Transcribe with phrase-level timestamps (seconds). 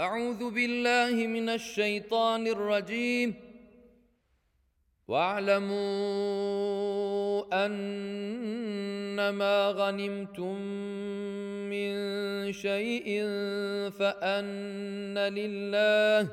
[0.00, 3.34] أعوذ بالله من الشيطان الرجيم.
[5.08, 5.76] واعلموا
[7.66, 10.56] أنما غنمتم
[11.68, 11.92] من
[12.52, 13.24] شيء
[13.90, 16.28] فأن لله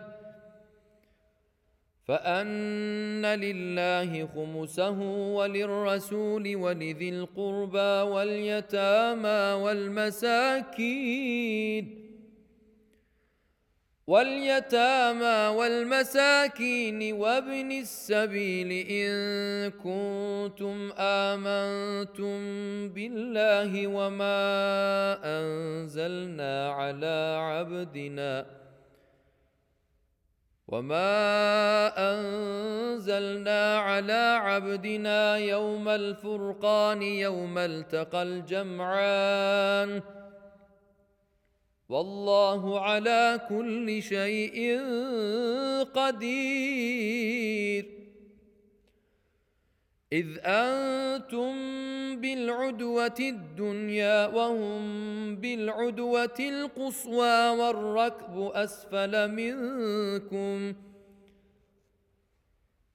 [2.07, 4.99] فأن لله خمسه
[5.35, 10.67] وللرسول ولذي القربى واليتامى والمساكين.
[14.07, 19.11] واليتامى والمساكين وابن السبيل إن
[19.71, 22.37] كنتم آمنتم
[22.89, 24.39] بالله وما
[25.23, 28.45] أنزلنا على عبدنا
[30.67, 31.11] وما
[31.97, 40.01] أنزلنا على عبدنا يوم الفرقان يوم التقى الجمعان
[41.89, 44.81] والله على كل شيء
[45.95, 47.85] قدير.
[50.13, 51.53] إذ أنتم
[52.21, 60.73] بالعدوة الدنيا وهم بالعدوة القصوى والركب أسفل منكم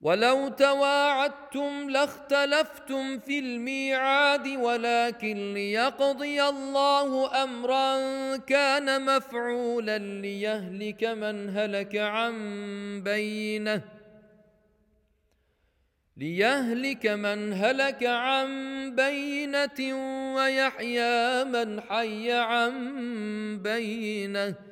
[0.02, 7.96] ولو تواعدتم لاختلفتم في الميعاد ولكن ليقضي الله أمرا
[8.36, 12.34] كان مفعولا ليهلك من هلك عن
[13.04, 13.82] بينه.
[16.16, 18.50] ليهلك من هلك عن
[18.94, 19.80] بينة
[20.36, 22.72] ويحيى من حي عن
[23.62, 24.71] بينه.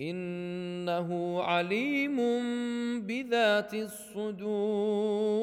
[0.00, 2.16] إنه عليم
[3.00, 5.38] بذات الصدور.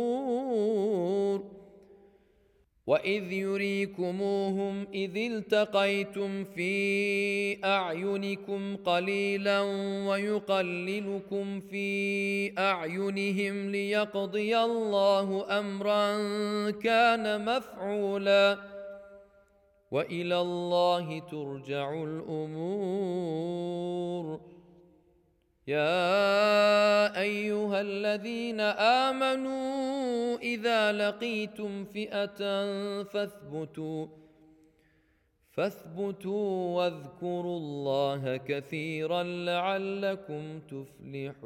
[2.88, 9.62] وإذ يريكموهم إذ التقيتم في أعينكم قليلا
[10.08, 11.90] ويقللكم في
[12.60, 16.12] أعينهم ليقضي الله أمرا
[16.72, 18.75] كان مفعولا.
[19.92, 23.46] وإلى الله ترجع الأمور.
[25.68, 28.60] يا أيها الذين
[29.10, 32.64] آمنوا إذا لقيتم فئة
[33.04, 34.08] فاثبتوا
[35.52, 41.46] فاثبتوا واذكروا الله كثيرا لعلكم تفلحون.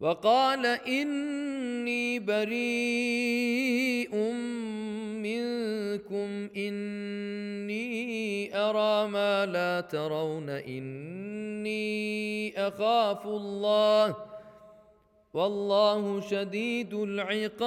[0.00, 4.12] وقال إني بريء
[5.24, 7.86] منكم إني
[8.56, 11.86] أرى ما لا ترون إني
[12.68, 14.16] أخاف الله.
[15.34, 17.66] والله شديد العقاب.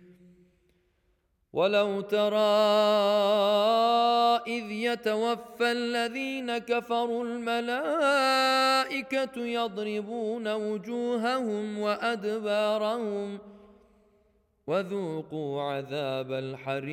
[1.53, 2.37] ولو ترى
[4.47, 8.31] اذ يتوفى الذين كفروا الملائكه
[9.45, 13.39] يضربون وجوههم وادبارهم
[14.67, 16.91] وذوقوا عذاب الحريق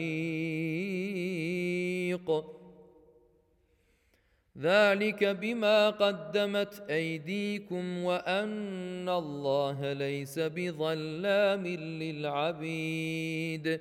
[4.58, 11.66] ذلك بما قدمت ايديكم وان الله ليس بظلام
[12.02, 13.80] للعبيد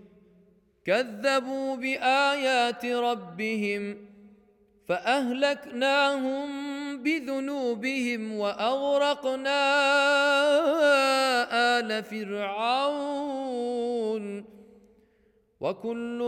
[0.85, 3.97] كذبوا بآيات ربهم
[4.87, 6.47] فأهلكناهم
[7.03, 9.61] بذنوبهم وأغرقنا
[11.79, 13.71] آل فرعون
[15.61, 16.19] وكل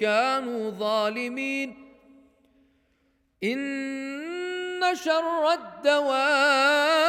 [0.00, 1.88] كانوا ظالمين.
[3.44, 7.08] إن شر الدواب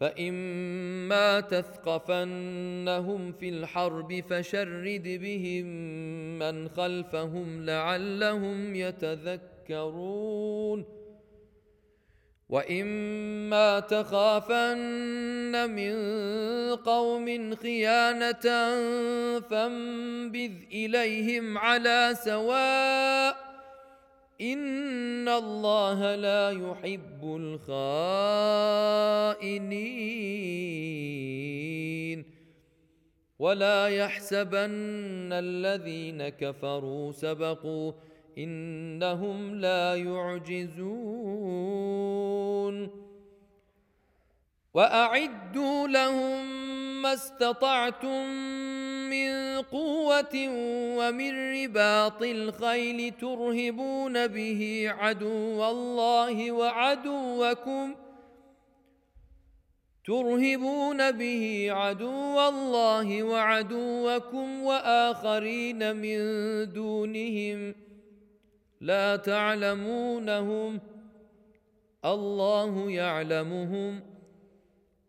[0.00, 5.66] فاما تثقفنهم في الحرب فشرد بهم
[6.38, 10.84] من خلفهم لعلهم يتذكرون
[12.48, 15.94] واما تخافن من
[16.76, 18.40] قوم خيانه
[19.40, 23.49] فانبذ اليهم على سواء
[24.40, 27.80] ان الله لا يحب الخائنين
[33.38, 37.92] ولا يحسبن الذين كفروا سبقوا
[38.38, 41.40] انهم لا يعجزون
[44.74, 46.46] وأعدوا لهم
[47.02, 48.26] ما استطعتم
[49.10, 50.48] من قوة
[50.98, 57.94] ومن رباط الخيل ترهبون به عدو الله وعدوكم
[60.04, 66.18] ترهبون به عدو الله وعدوكم واخرين من
[66.72, 67.74] دونهم
[68.80, 70.80] لا تعلمونهم
[72.04, 74.09] الله يعلمهم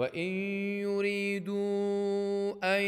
[0.00, 0.32] وان
[0.80, 2.82] يريدوا ان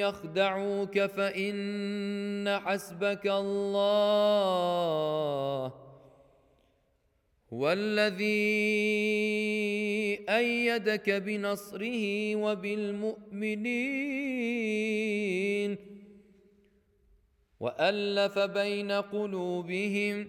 [0.00, 4.12] يخدعوك فان حسبك الله
[7.52, 8.24] هو الذي
[10.28, 13.64] إيدك بنصره وبالمؤمنين
[17.60, 20.28] والف بين قلوبهم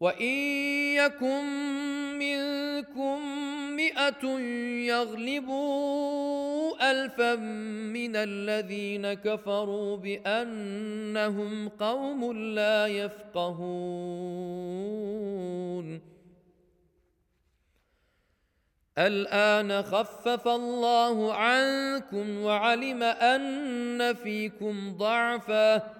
[0.00, 0.32] وان
[0.96, 1.44] يكن
[2.18, 3.18] منكم
[3.76, 4.26] مئه
[4.88, 7.34] يغلبوا الفا
[7.92, 13.60] من الذين كفروا بانهم قوم لا يفقهون
[18.98, 25.99] الان خفف الله عنكم وعلم ان فيكم ضعفا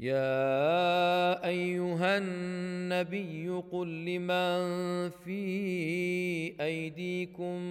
[0.00, 4.60] يا ايها النبي قل لمن
[5.10, 5.42] في
[6.60, 7.62] ايديكم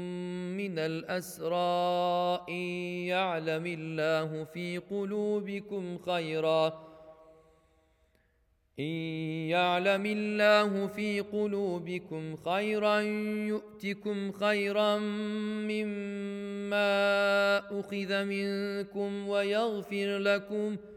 [0.57, 2.61] من الاسرى ان
[3.07, 6.67] يعلم الله في قلوبكم خيرا
[8.79, 8.83] ان
[9.49, 12.99] يعلم الله في قلوبكم خيرا
[13.47, 14.97] يؤتكم خيرا
[15.67, 16.89] مما
[17.79, 20.96] اخذ منكم ويغفر لكم ۖ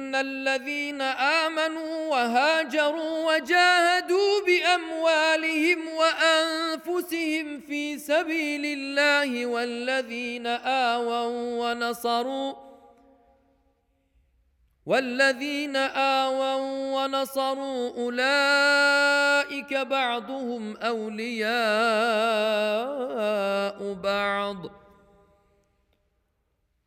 [0.11, 11.23] ان الذين امنوا وهاجروا وجاهدوا باموالهم وانفسهم في سبيل الله والذين اووا
[11.71, 12.53] ونصروا
[14.85, 16.55] والذين آووا
[16.95, 21.53] ونصروا أولئك بعضهم أولياء
[24.03, 24.80] بعض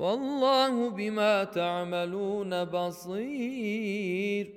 [0.00, 4.54] والله بما تعملون بصير.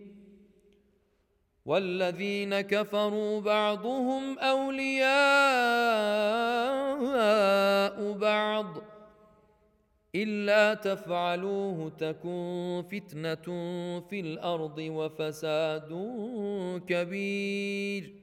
[1.66, 5.08] والذين كفروا بعضهم أولياء
[8.14, 8.66] بعض.
[10.16, 13.46] إلا تفعلوه تكن فتنة
[14.00, 15.90] في الأرض وفساد
[16.88, 18.23] كبير.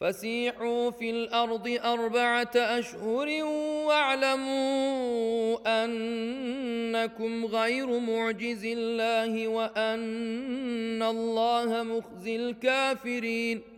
[0.00, 3.44] فسيحوا في الأرض أربعة أشهر
[3.86, 13.77] واعلموا أنكم غير معجز الله وأن الله مخزي الكافرين.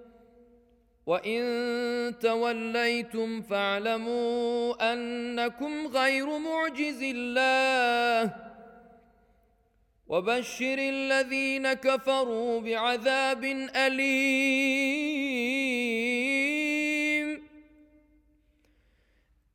[1.05, 8.35] وان توليتم فاعلموا انكم غير معجز الله
[10.07, 13.43] وبشر الذين كفروا بعذاب
[13.75, 14.91] اليم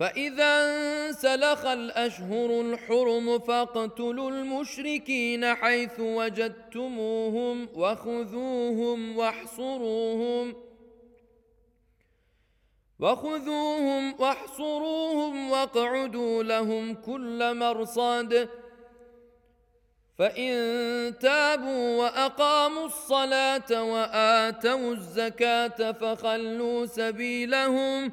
[0.00, 10.54] فإذا انسلخ الأشهر الحرم فاقتلوا المشركين حيث وجدتموهم وخذوهم واحصروهم
[13.00, 18.48] وخذوهم واحصروهم واقعدوا لهم كل مرصاد
[20.18, 20.54] فإن
[21.20, 28.12] تابوا وأقاموا الصلاة وآتوا الزكاة فخلوا سبيلهم ۖ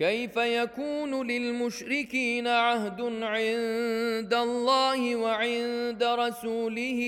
[0.00, 7.00] كيف يكون للمشركين عهد عند الله وعند رسوله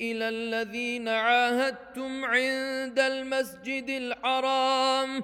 [0.00, 5.22] إلى الذين عاهدتم عند المسجد الحرام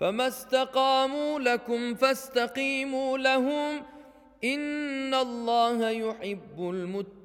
[0.00, 3.82] فما استقاموا لكم فاستقيموا لهم
[4.44, 7.24] إن الله يحب المتقين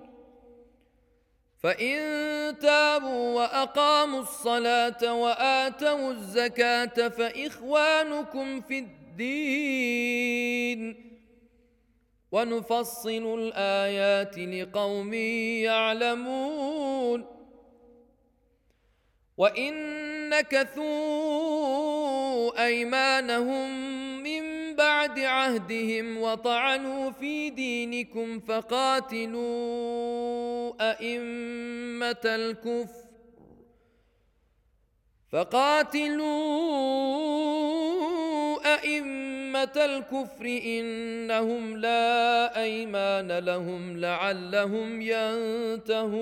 [1.63, 10.31] فان تابوا واقاموا الصلاه واتوا الزكاه فاخوانكم في الدين
[12.31, 15.13] ونفصل الايات لقوم
[15.63, 17.25] يعلمون
[19.37, 19.73] وان
[20.29, 21.31] نكثوا
[22.65, 24.10] ايمانهم
[25.21, 29.41] من بعد عهدهم وطعنوا في دينكم فقاتلوا
[30.91, 33.01] أئمة الكفر
[35.31, 36.25] فقاتلوا
[38.73, 46.21] أئمة الكفر إنهم لا أيمان لهم لعلهم ينتهون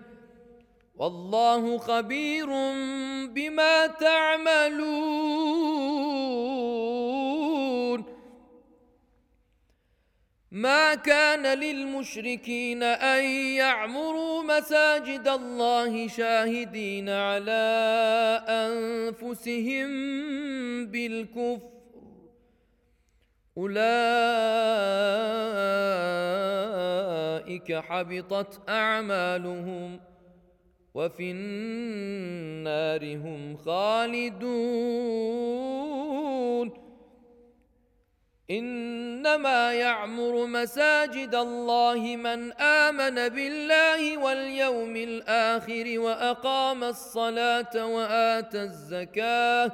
[1.01, 2.47] والله خبير
[3.33, 4.81] بما تعملون.
[10.51, 13.23] ما كان للمشركين أن
[13.57, 17.61] يعمروا مساجد الله شاهدين على
[18.47, 19.89] أنفسهم
[20.85, 21.69] بالكفر.
[23.57, 23.81] أولئك
[27.73, 30.10] حبطت أعمالهم.
[30.93, 35.11] وفي النار هم خالدون.
[38.51, 49.71] إنما يعمر مساجد الله من آمن بالله واليوم الآخر وأقام الصلاة وآتى الزكاة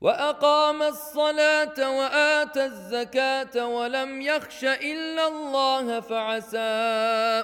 [0.00, 6.58] وأقام الصلاة واتى الزكاة ولم يخش إلا الله فعسى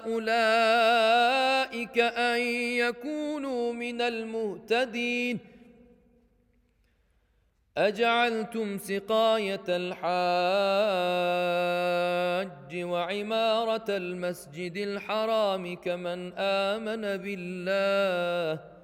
[0.06, 2.40] أولئك أن
[2.80, 5.38] يكونوا من المهتدين.
[7.76, 10.06] أجعلتم سقاية الحاج
[12.84, 18.75] وعمارة المسجد الحرام كمن آمن بالله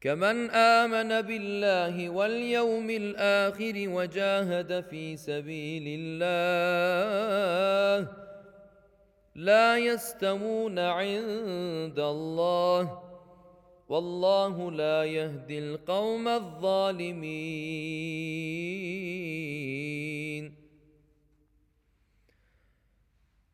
[0.00, 8.08] كمن امن بالله واليوم الآخر وجاهد في سبيل الله
[9.34, 13.02] لا يستوون عند الله
[13.88, 17.20] والله لا يهدي القوم الظالمين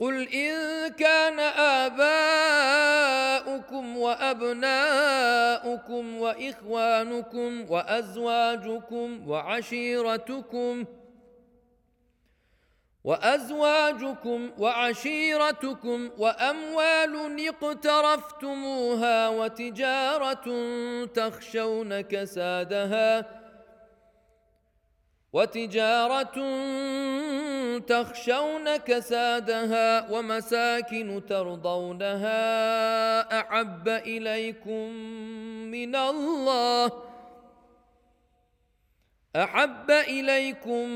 [0.00, 1.40] قل ان كان
[1.86, 1.98] اباؤكم
[3.98, 4.56] وابناؤكم
[6.20, 10.84] واخوانكم وازواجكم وعشيرتكم
[13.04, 20.44] وازواجكم وعشيرتكم واموال اقترفتموها وتجاره
[21.04, 23.37] تخشون كسادها
[25.32, 26.36] وتجارة
[27.78, 32.40] تخشون كسادها ومساكن ترضونها
[33.40, 34.92] أحب إليكم
[35.70, 36.92] من الله
[39.36, 40.88] أحب إليكم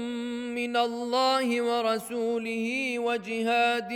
[0.54, 3.90] من الله ورسوله وجهاد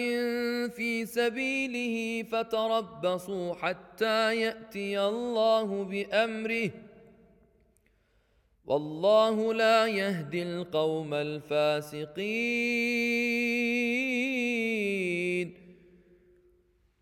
[0.77, 6.71] في سبيله فتربصوا حتى يأتي الله بأمره
[8.67, 12.17] والله لا يهدي القوم الفاسقين.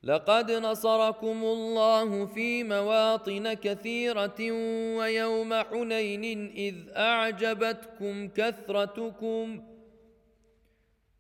[0.03, 4.51] لقد نصركم الله في مواطن كثيرة
[4.99, 9.63] ويوم حنين إذ أعجبتكم كثرتكم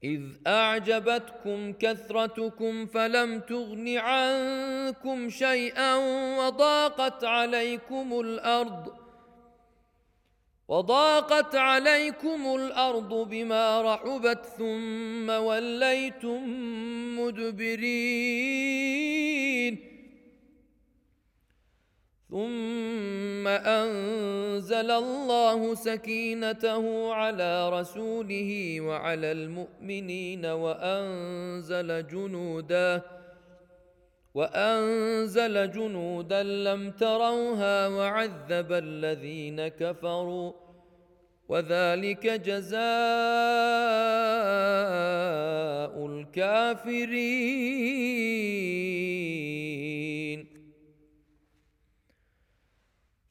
[0.04, 5.94] إذ أعجبتكم كثرتكم فلم تغن عنكم شيئا
[6.38, 9.03] وضاقت عليكم الأرض.
[10.68, 16.42] وضاقت عليكم الأرض بما رحبت ثم وليتم
[17.18, 18.64] مدبرين.
[22.30, 33.02] ثم أنزل الله سكينته على رسوله وعلى المؤمنين وأنزل جنودا
[34.34, 40.52] وأنزل جنودا لم تروها وعذب الذين كفروا
[41.48, 42.82] وذلك جزاء
[46.06, 47.34] الكافرين.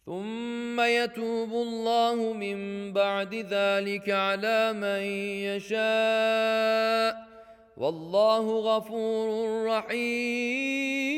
[0.05, 5.01] ثم يتوب الله من بعد ذلك على من
[5.51, 7.22] يشاء.
[7.83, 9.27] والله غفور
[9.67, 11.13] رحيم.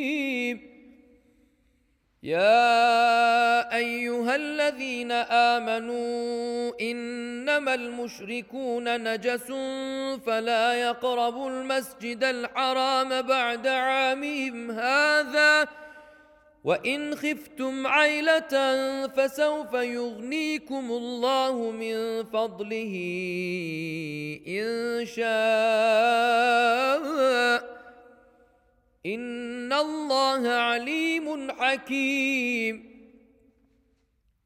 [2.24, 9.48] يا أيها الذين آمنوا إنما المشركون نجس
[10.26, 15.68] فلا يقربوا المسجد الحرام بعد عامهم هذا
[16.66, 18.48] وان خفتم عيله
[19.08, 22.94] فسوف يغنيكم الله من فضله
[24.48, 25.26] ان شاء
[29.06, 32.95] ان الله عليم حكيم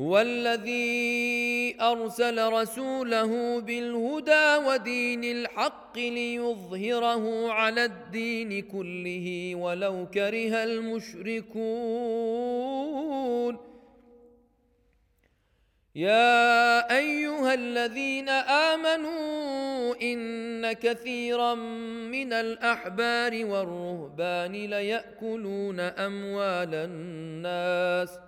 [0.00, 11.58] هو الذي أرسل رسوله بالهدى ودين الحق ليظهره على الدين كله ولو كره المشركون.
[15.94, 21.54] يا أيها الذين آمنوا إن كثيرا
[22.14, 28.27] من الأحبار والرهبان ليأكلون أموال الناس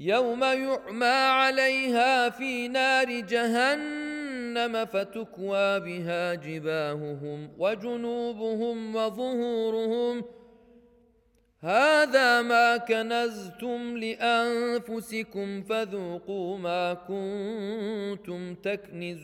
[0.00, 10.24] يوم يعمى عليها في نار جهنم فتكوى بها جباههم وجنوبهم وظهورهم.
[11.60, 19.20] هذا ما كنزتم لأنفسكم فذوقوا ما كنتم تكنزون.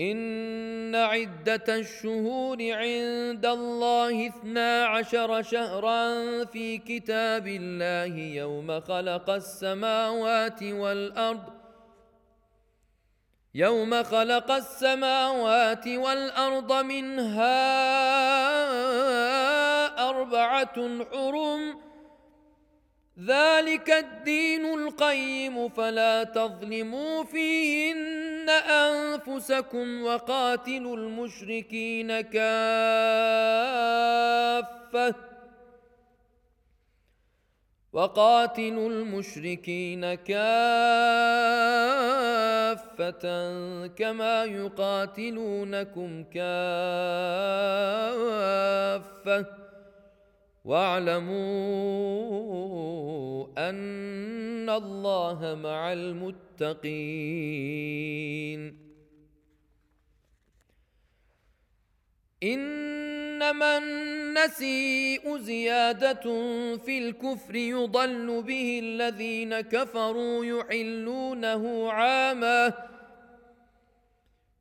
[0.00, 11.42] إن عدة الشهور عند الله اثنا عشر شهرا في كتاب الله يوم خلق السماوات والأرض
[13.54, 17.54] يوم خلق السماوات والأرض منها
[20.08, 21.83] أربعة حرم
[23.18, 32.44] ذلك الدين القيم فلا تظلموا فيهن أنفسكم وقاتلوا المشركين كافة
[37.92, 40.44] وقاتلوا المشركين كافة
[43.86, 46.44] كما يقاتلونكم كافة
[50.64, 51.34] واعلموا
[53.58, 56.84] أن الله مع المتقين.
[62.42, 66.22] إنما النسيء زيادة
[66.76, 72.72] في الكفر يضل به الذين كفروا يحلونه عامًا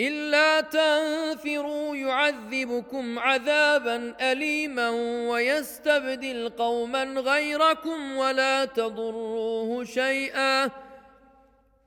[0.00, 4.90] إلا تنفروا يعذبكم عذابا اليما
[5.30, 10.70] ويستبدل قوما غيركم ولا تضروه شيئا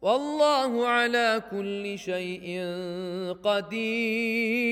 [0.02, 2.62] والله على كل شيء
[3.44, 4.72] قدير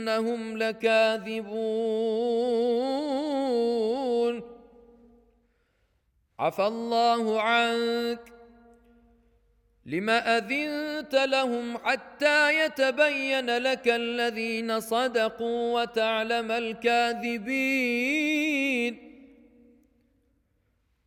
[0.00, 1.50] إنهم لكاذبون.
[6.38, 8.20] عفى الله عنك.
[9.86, 17.50] لما أذنت لهم حتى يتبين لك الذين صدقوا وتعلم الكاذبين؟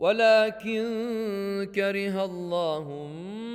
[0.00, 0.82] ولكن
[1.74, 3.10] كره الله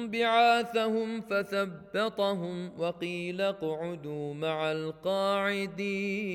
[0.07, 6.25] بعاثهم فثبطهم وقيل اقعدوا مع القاعدين.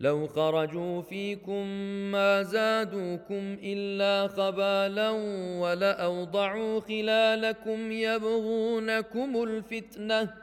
[0.00, 1.66] لو خرجوا فيكم
[2.12, 5.10] ما زادوكم إلا خبالا
[5.60, 10.41] ولاوضعوا خلالكم يبغونكم الفتنة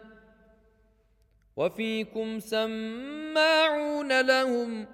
[1.55, 4.85] وفيكم سماعون لهم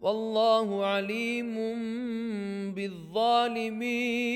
[0.00, 1.54] والله عليم
[2.74, 4.30] بالظالمين.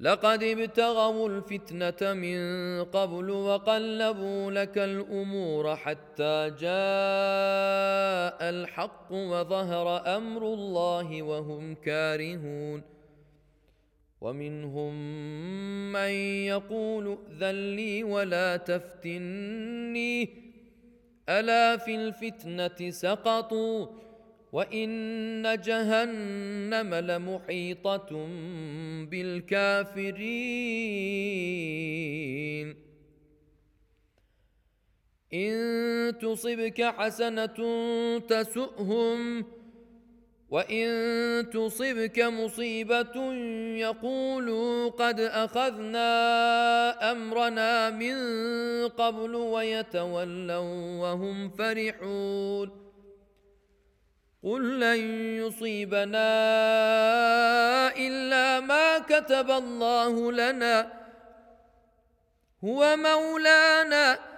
[0.00, 2.38] لقد ابتغوا الفتنة من
[2.84, 12.99] قبل وقلبوا لك الأمور حتى جاء الحق وظهر أمر الله وهم كارهون.
[14.20, 14.94] ومنهم
[15.92, 16.10] من
[16.46, 20.28] يقول ائذن لي ولا تفتني
[21.28, 23.86] ألا في الفتنة سقطوا
[24.52, 28.28] وإن جهنم لمحيطة
[29.10, 30.10] بالكافرين
[35.34, 37.58] إن تصبك حسنة
[38.18, 39.44] تسؤهم
[40.50, 43.32] وان تصبك مصيبه
[43.74, 46.10] يقولوا قد اخذنا
[47.12, 48.16] امرنا من
[48.88, 52.70] قبل ويتولوا وهم فرحون
[54.42, 55.00] قل لن
[55.36, 56.30] يصيبنا
[57.96, 60.92] الا ما كتب الله لنا
[62.64, 64.29] هو مولانا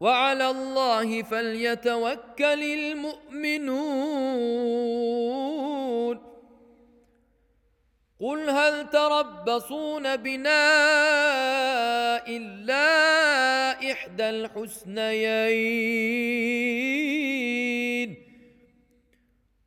[0.00, 4.28] وعلى الله فليتوكل المؤمنون.
[8.20, 10.66] قل هل تربصون بنا
[12.26, 12.90] إلا
[13.92, 15.48] إحدى الحسنيين؟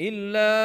[0.00, 0.56] إلا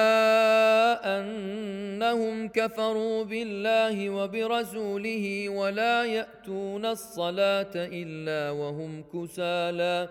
[1.20, 10.10] أنهم كفروا بالله وبرسوله ولا يأتون الصلاة إلا وهم كسالى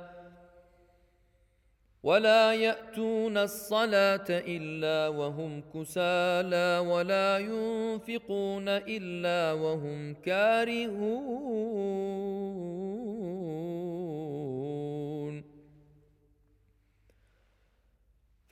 [2.05, 11.65] ولا يأتون الصلاة إلا وهم كسالى ولا ينفقون إلا وهم كارهون.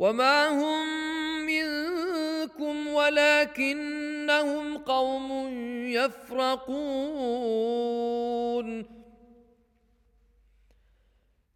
[0.00, 0.86] وما هم
[1.46, 5.48] منكم ولكنهم قوم
[5.86, 7.50] يفرقون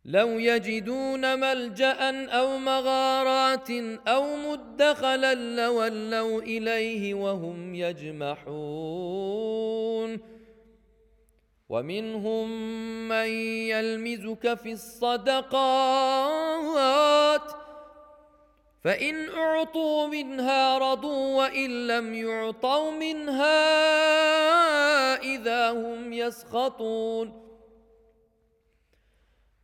[0.05, 3.71] لو يجدون ملجا أو مغارات
[4.09, 9.15] أو مدخلا لولوا اليه وهم يجمحون
[11.69, 12.49] ومنهم
[13.09, 13.29] من
[13.69, 16.25] يلمزك في الصدقات
[18.85, 23.65] فإن أعطوا منها رضوا وإن لم يعطوا منها
[25.17, 27.45] إذا هم يسخطون.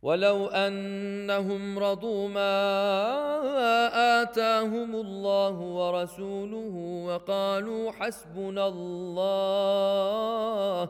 [0.01, 2.61] ولو أنهم رضوا ما
[4.21, 10.89] آتاهم الله ورسوله وقالوا حسبنا الله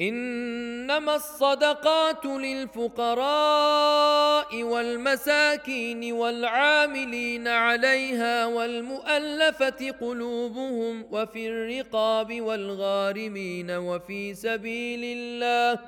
[0.00, 3.22] إنما الصدقات للفقراء
[4.62, 15.78] والمساكين والعاملين عليها والمؤلفة قلوبهم وفي الرقاب والغارمين وفي سبيل الله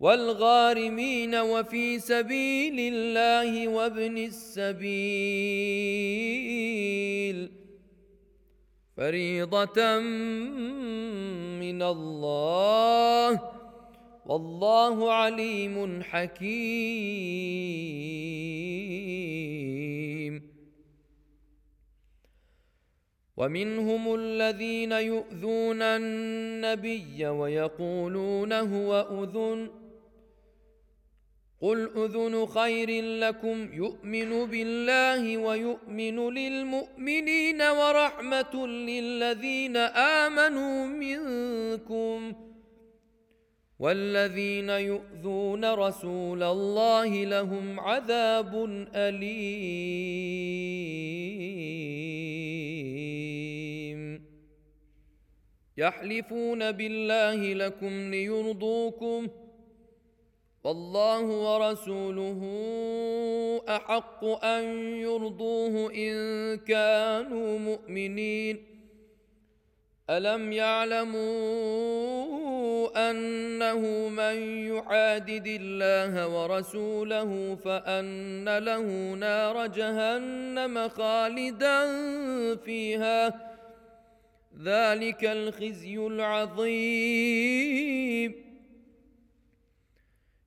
[0.00, 4.86] والغارمين وفي سبيل الله وابن السبيل
[8.96, 9.98] فريضة
[11.60, 13.40] من الله.
[14.26, 17.26] والله عليم حكيم.
[23.36, 29.85] ومنهم الذين يؤذون النبي ويقولون هو أذن.
[31.60, 42.32] قل اذن خير لكم يؤمن بالله ويؤمن للمؤمنين ورحمه للذين امنوا منكم
[43.78, 50.26] والذين يؤذون رسول الله لهم عذاب اليم
[55.76, 59.28] يحلفون بالله لكم ليرضوكم
[60.66, 62.40] والله ورسوله
[63.68, 64.64] أحق أن
[64.98, 66.14] يرضوه إن
[66.56, 68.66] كانوا مؤمنين.
[70.10, 71.20] ألم يعلموا
[73.10, 81.86] أنه من يحادد الله ورسوله فأن له نار جهنم خالدا
[82.56, 83.28] فيها؟
[84.62, 87.06] ذلك الخزي العظيم.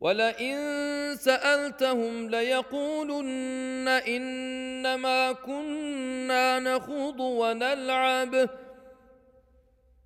[0.00, 0.56] ولئن
[1.16, 8.48] سألتهم ليقولن إنما كنا نخوض ونلعب.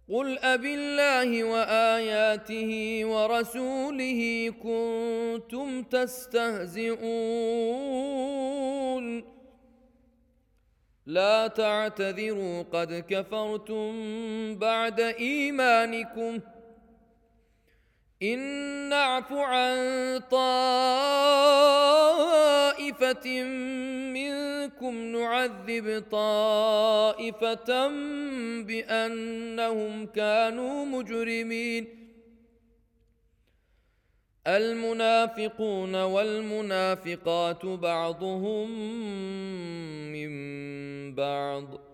[0.09, 7.05] قل أبالله وآياته ورسوله كنتم تستهزئون.
[11.07, 13.93] لا تعتذروا قد كفرتم
[14.59, 16.54] بعد إيمانكم ۖ.
[18.33, 18.39] إن
[18.89, 19.77] نعف عن
[20.31, 20.63] طائفة
[24.13, 27.89] منكم نعذب طائفة
[28.63, 32.05] بأنهم كانوا مجرمين.
[34.47, 38.71] المنافقون والمنافقات بعضهم
[40.13, 40.35] من
[41.15, 41.94] بعض.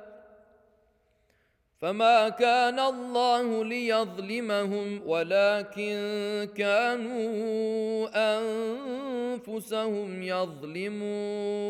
[1.81, 5.97] فما كان الله ليظلمهم ولكن
[6.57, 8.09] كانوا
[9.37, 11.61] انفسهم يظلمون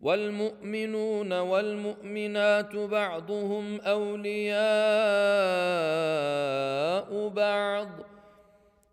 [0.00, 4.58] والمؤمنون والمؤمنات بعضهم اولياء
[7.28, 8.07] بعض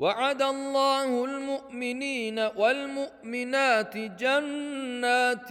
[0.00, 5.48] وعد الله المؤمنين والمؤمنات جنات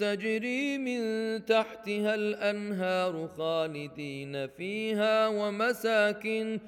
[0.00, 1.02] تجري من
[1.46, 6.60] تحتها الأنهار خالدين فيها ومساكن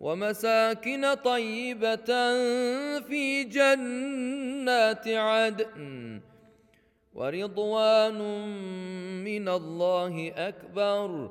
[0.00, 2.10] ومساكن طيبة
[3.00, 6.20] في جنات عدن.
[7.14, 8.18] ورضوان
[9.24, 11.30] من الله أكبر.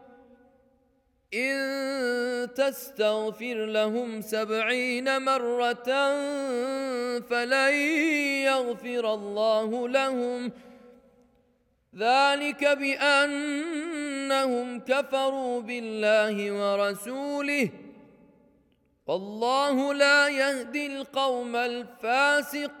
[1.33, 5.89] إن تستغفر لهم سبعين مرة
[7.19, 7.73] فلن
[8.43, 10.51] يغفر الله لهم.
[11.97, 17.69] ذلك بأنهم كفروا بالله ورسوله.
[19.07, 22.71] والله لا يهدي القوم الفاسقين.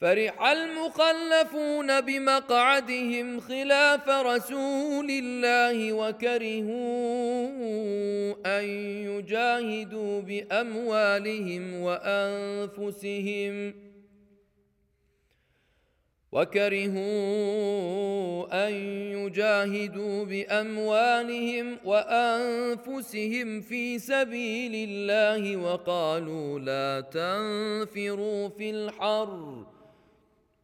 [0.00, 7.48] فرح المخلفون بمقعدهم خلاف رسول الله وكرهوا
[8.46, 8.64] أن
[9.10, 13.74] يجاهدوا بأموالهم وأنفسهم
[16.32, 16.98] وكرهوا
[18.68, 18.74] أن
[19.12, 29.77] يجاهدوا بأموالهم وأنفسهم في سبيل الله وقالوا لا تنفروا في الحر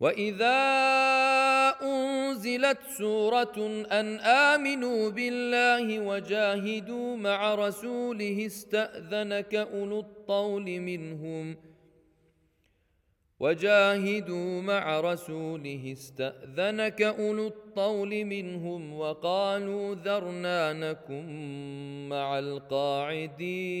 [0.00, 0.60] واذا
[1.82, 11.56] انزلت سوره ان امنوا بالله وجاهدوا مع رسوله استاذنك اولو الطول منهم
[13.40, 21.28] وجاهدوا مع رسوله استاذنك اولو الطول منهم وقالوا ذرنا نكن
[22.08, 23.80] مع القاعدين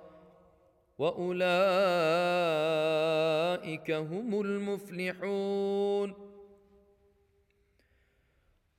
[1.01, 1.41] وأولئك
[3.91, 6.13] هم المفلحون.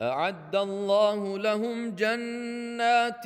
[0.02, 3.24] أعد الله لهم جنات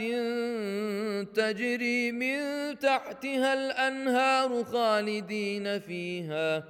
[1.37, 2.39] تجري من
[2.79, 6.65] تحتها الأنهار خالدين فيها.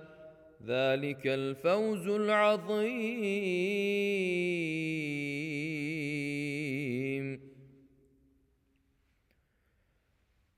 [0.67, 3.07] ذلك الفوز العظيم.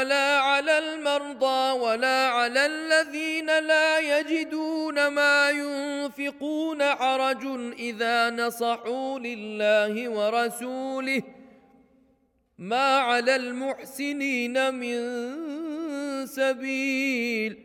[0.00, 7.46] ولا على المرضى ولا على الذين لا يجدون ما ينفقون حرج
[7.78, 11.22] إذا نصحوا لله ورسوله.
[12.58, 14.96] ما على المحسنين من
[16.26, 17.58] سبيل.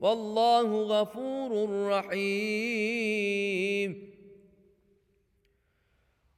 [0.00, 3.28] والله غفور رحيم.